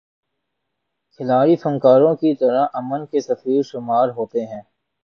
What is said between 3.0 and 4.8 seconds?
کے سفیر شمار ہوتے ہیں۔